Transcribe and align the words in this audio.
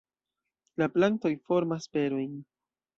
La 0.83 0.89
plantoj 0.95 1.33
formas 1.51 1.89
berojn. 1.99 2.39